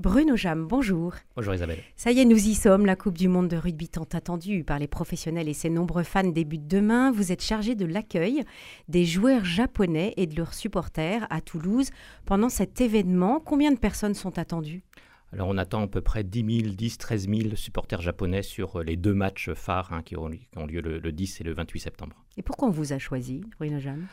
[0.00, 1.14] Bruno Jam, bonjour.
[1.34, 1.82] Bonjour Isabelle.
[1.96, 2.86] Ça y est, nous y sommes.
[2.86, 6.22] La Coupe du Monde de rugby tant attendue par les professionnels et ses nombreux fans
[6.22, 7.10] débute demain.
[7.10, 8.44] Vous êtes chargé de l'accueil
[8.86, 11.90] des joueurs japonais et de leurs supporters à Toulouse
[12.26, 13.40] pendant cet événement.
[13.40, 14.84] Combien de personnes sont attendues?
[15.32, 18.96] Alors on attend à peu près 10 000, 10, 13 000 supporters japonais sur les
[18.96, 22.24] deux matchs phares hein, qui, ont, lieu le, le, 10 et le 28 septembre.
[22.36, 24.06] Et pourquoi on vous a choisi, Bruno Jam?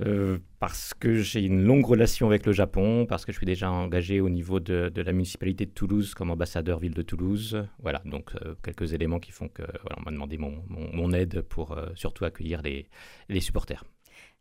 [0.00, 3.70] Euh, parce que j'ai une longue relation avec le Japon, parce que je suis déjà
[3.70, 7.64] engagé au niveau de, la municipalité de Toulouse comme ambassadeur ville de Toulouse.
[7.80, 11.72] Voilà, donc euh, quelques éléments qui font que voilà, on m'a demandé mon, aide pour
[11.72, 13.84] euh, surtout accueillir les supporters.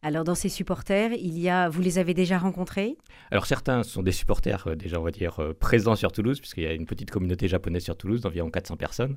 [0.06, 2.98] Alors dans ces supporters, il y a, vous les avez déjà rencontrés?
[3.32, 6.66] Alors certains sont des supporters euh, déjà on va dire euh, présents sur Toulouse puisqu'il
[6.66, 9.16] y a une petite communauté japonaise sur Toulouse d'environ 400 personnes.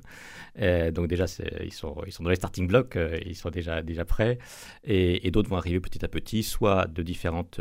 [0.61, 1.25] Euh, donc déjà
[1.61, 4.37] ils sont ils sont dans les starting blocks, ils sont déjà déjà prêts
[4.85, 7.59] et, d'autres vont arriver petit à petit, soit de différentes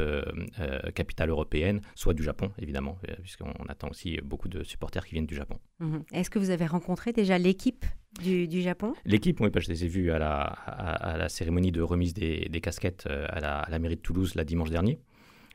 [0.94, 5.34] capitales européennes, soit du Japon évidemment puisqu'on attend aussi beaucoup de supporters qui viennent du
[5.34, 5.58] Japon.
[5.80, 6.04] Mhm.
[6.12, 7.84] Est-ce que vous avez rencontré déjà l'équipe?
[8.18, 13.06] Du, Japon L'équipe, oui, je les ai vus à la, cérémonie de remise des, casquettes
[13.08, 14.98] euh, à la, mairie de Toulouse la dimanche dernier.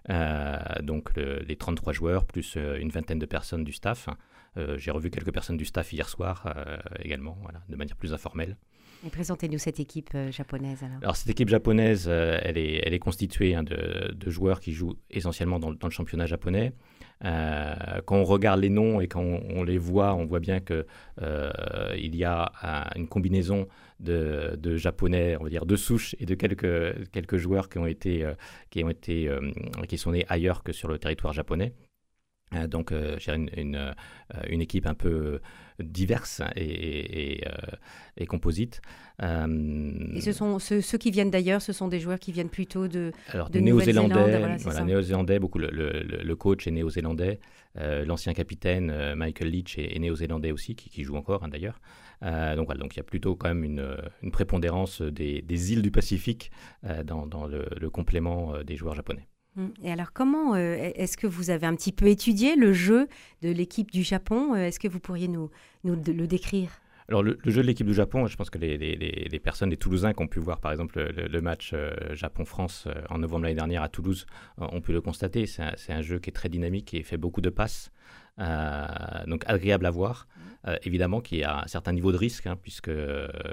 [0.09, 4.09] Euh, donc les 33 joueurs plus euh, une vingtaine de personnes du staff.
[4.75, 6.53] J'ai revu quelques personnes du staff hier soir
[6.99, 7.37] également,
[7.69, 8.57] de manière plus informelle.
[9.09, 11.15] Présentez-nous cette équipe japonaise alors.
[11.15, 15.71] Cette équipe japonaise, est, elle est constituée hein, de, de, joueurs qui jouent essentiellement dans,
[15.71, 16.73] le championnat japonais.
[17.23, 20.85] Euh, quand on regarde les noms et quand on, les voit, on voit bien qu'il
[21.21, 21.51] euh,
[21.95, 22.51] y a
[22.95, 23.67] une combinaison
[23.99, 28.23] de, japonais, on va dire de souche et de quelques, quelques joueurs qui ont été,
[28.23, 28.33] euh,
[28.69, 29.29] qui ont été,
[29.87, 31.73] qui sont nés ailleurs que sur le territoire japonais.
[32.67, 33.95] Donc j'ai une, une,
[34.49, 35.39] une, équipe un peu
[35.79, 37.43] diverse et,
[38.17, 38.81] et, composite.
[39.21, 43.11] et ce sont ceux, qui viennent d'ailleurs, ce sont des joueurs qui viennent plutôt de,
[43.29, 47.39] Alors, de néo-zélandais, voilà, néo-zélandais, beaucoup le, le, coach est néo-zélandais,
[47.75, 51.79] l'ancien capitaine Michael Leach est, néo-zélandais aussi, qui, joue encore hein, d'ailleurs.
[52.21, 55.81] donc voilà, donc il y a plutôt quand même une, une prépondérance des, des, îles
[55.81, 56.51] du Pacifique
[57.05, 59.27] dans, dans le, complément des joueurs japonais.
[59.55, 59.67] Mmh.
[59.83, 63.07] Et alors, comment est-ce que vous avez un petit peu étudié le jeu
[63.41, 64.55] de l'équipe du Japon?
[64.55, 65.49] Est-ce que vous pourriez nous
[65.83, 66.71] le décrire?
[67.19, 70.27] Le, jeu de l'équipe du Japon, je pense que les, personnes, les Toulousains qui ont
[70.27, 74.25] pu voir par exemple le, match euh, Japon-France euh, en novembre l'année dernière à Toulouse,
[74.61, 75.45] euh, ont pu le constater.
[75.45, 77.91] C'est un, jeu qui est très dynamique et fait beaucoup de passes,
[79.27, 80.27] donc agréable à voir.
[80.83, 82.91] évidemment qui a un certain niveau de risque, hein, puisque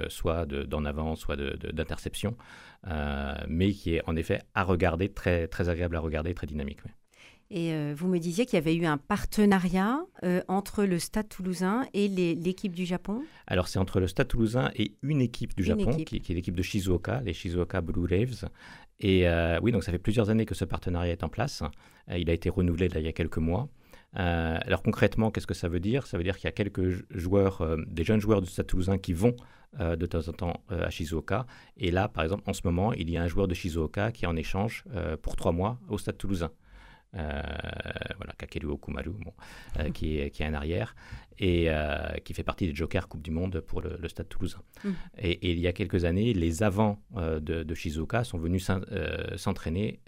[0.08, 2.36] soit d'en avant, soit d'interception,
[3.48, 6.78] mais qui est en effet à regarder, très agréable à regarder, très dynamique.
[7.50, 11.28] Et euh, vous me disiez qu'il y avait eu un partenariat euh, entre le Stade
[11.28, 15.64] toulousain et l'équipe du Japon Alors c'est entre le Stade toulousain et une équipe du
[15.64, 18.50] Japon, Qui, est l'équipe de Shizuoka, les Shizuoka Blue Raves.
[19.00, 21.62] Et euh, oui, donc ça fait plusieurs années que ce partenariat est en place.
[22.14, 23.68] il a été renouvelé il y a quelques mois.
[24.12, 26.06] alors concrètement, qu'est-ce que ça veut dire?
[26.06, 29.14] Ça veut dire qu'il y a quelques joueurs, des jeunes joueurs du Stade toulousain qui
[29.14, 29.36] vont
[29.78, 31.46] de temps en temps à Shizuoka.
[31.78, 34.24] Et là, par exemple, en ce moment, il y a un joueur de Shizuoka qui
[34.24, 34.84] est en échange
[35.22, 36.50] pour trois mois au Stade toulousain.
[37.14, 37.42] Euh,
[38.18, 39.32] voilà, Kakeru Okumaru, bon,
[39.78, 40.94] euh, qui, est, qui est un arrière,
[41.38, 44.60] et euh, qui fait partie des Jokers Coupe du Monde pour le, Stade toulousain.
[44.84, 44.90] Mmh.
[45.18, 48.70] Et, il y a quelques années, les avants de, Shizuoka sont venus
[49.36, 50.00] s'entraîner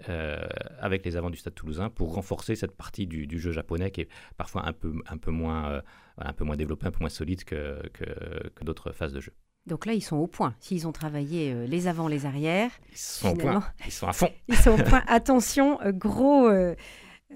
[0.78, 4.08] avec les avants du Stade toulousain pour renforcer cette partie du, jeu japonais qui est
[4.36, 5.82] parfois un peu, un peu, moins,
[6.18, 9.32] un peu moins développé, un peu moins solide que, que d'autres phases de jeu.
[9.70, 10.52] Donc là, ils sont au point.
[10.58, 12.72] S'ils ont travaillé euh, les avant, les arrières.
[12.90, 13.62] Ils sont au point.
[13.86, 14.28] Ils sont à fond.
[14.48, 15.04] Ils sont au point.
[15.06, 16.48] Attention, euh, gros.
[16.48, 16.74] Euh,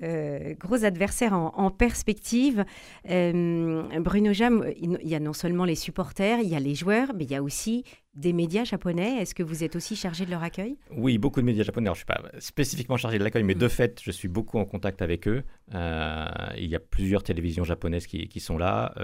[0.02, 2.64] euh, gros adversaires en, perspective.
[3.10, 7.12] Euh, Bruno Jam, il y a non seulement les supporters, il y a les joueurs,
[7.14, 7.84] mais il y a aussi
[8.14, 9.20] des médias japonais.
[9.20, 10.76] Est-ce que vous êtes aussi chargé de leur accueil?
[10.90, 11.86] Oui, beaucoup de médias japonais.
[11.86, 13.70] je ne suis pas spécifiquement chargé de l'accueil, mais de mm.
[13.70, 15.44] fait, je suis beaucoup en contact avec eux.
[15.74, 18.94] Euh, il y a plusieurs télévisions japonaises qui, sont là.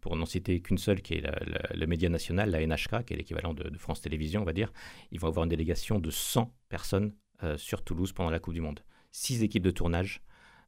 [0.00, 1.22] pour n'en citer qu'une seule, qui est
[1.74, 4.72] le média national, la NHK, qui est l'équivalent de, de, France Télévisions, on va dire.
[5.10, 7.14] Ils vont avoir une délégation de 100 personnes
[7.56, 10.22] sur Toulouse pendant la Coupe du Monde six équipes de tournage.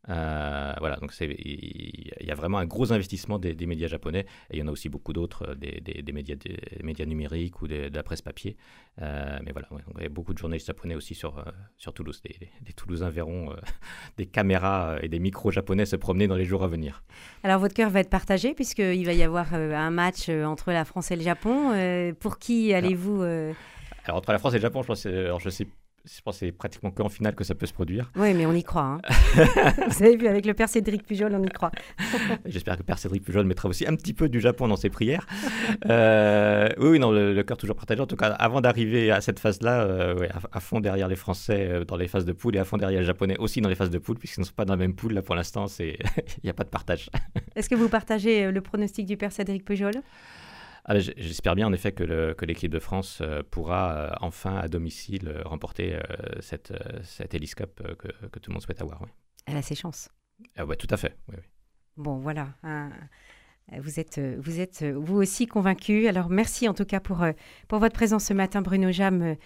[0.08, 4.58] Euh, voilà, donc il y a vraiment un gros investissement des, médias japonais et il
[4.58, 8.02] y en a aussi beaucoup d'autres, euh, des, médias, des médias numériques ou de la
[8.02, 8.56] presse papier.
[9.02, 11.44] Euh, mais voilà, il y a beaucoup de journalistes japonais aussi sur,
[11.76, 12.22] sur Toulouse.
[12.22, 13.54] Des, Toulousains verront
[14.16, 17.02] des caméras et des micros japonais se promener dans les jours à venir.
[17.42, 21.10] Alors votre cœur va être partagé puisqu'il va y avoir un match entre la France
[21.10, 22.14] et le Japon.
[22.20, 23.22] pour qui allez-vous
[24.04, 25.66] alors, entre la France et le Japon, je je sais
[26.16, 28.10] je pense que c'est pratiquement qu'en finale que ça peut se produire.
[28.16, 28.82] Oui, mais on y croit.
[28.82, 29.00] Hein.
[29.88, 31.70] Vous avez vu, avec le père Cédric Pujol, on y croit.
[32.46, 35.26] J'espère que père Cédric Pujol mettra aussi un petit peu du Japon dans ses prières.
[35.88, 38.00] Euh, oui, non, le, cœur toujours partagé.
[38.00, 41.84] En tout cas, avant d'arriver à cette phase-là, euh, à, fond derrière les Français euh,
[41.84, 43.90] dans les phases de poule et à fond derrière les Japonais aussi dans les phases
[43.90, 45.96] de poule, puisqu'ils ne sont pas dans la même poule, là pour l'instant, il
[46.42, 47.08] n'y a pas de partage.
[47.54, 49.94] Est-ce que vous partagez le pronostic du père Cédric Pujol?
[50.84, 55.28] Ah, j'espère bien en effet que l'équipe de France euh, pourra euh, enfin à domicile
[55.28, 55.98] euh, remporter
[56.40, 56.72] cette,
[57.02, 59.04] cette Cup que, que, tout le monde souhaite avoir.
[59.46, 60.08] Elle a ses chances.
[60.56, 61.16] Ah, ouais, tout à fait.
[61.96, 62.48] Bon, voilà.
[63.78, 66.08] Vous êtes, euh, vous êtes euh, vous aussi convaincu.
[66.08, 67.32] Alors merci en tout cas pour, euh,
[67.68, 69.36] pour votre présence ce matin, Bruno Jam,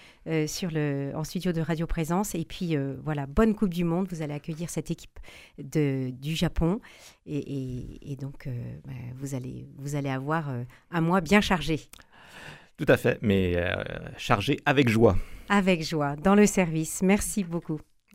[0.47, 2.35] sur le, en studio de Radio Présence.
[2.35, 4.07] Et puis voilà, bonne Coupe du Monde.
[4.11, 5.19] Vous allez accueillir cette équipe
[5.59, 6.81] de, du Japon.
[7.27, 8.49] Et, donc
[8.87, 10.51] bah, vous, allez, vous allez avoir
[10.91, 11.81] un mois bien chargé.
[12.77, 13.57] Tout à fait, mais
[14.17, 15.17] chargé avec joie.
[15.49, 17.03] Avec joie, dans le service.
[17.03, 17.81] Merci beaucoup.